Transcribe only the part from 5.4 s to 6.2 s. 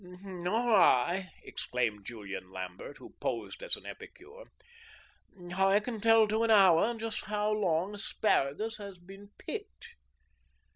"I can